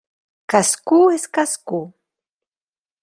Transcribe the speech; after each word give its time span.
Cascú 0.53 1.01
és 1.17 1.27
cascú. 1.39 1.83